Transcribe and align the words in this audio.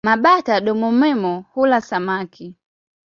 Mabata-domomeno 0.07 1.31
hula 1.53 1.79
samaki. 1.81 2.45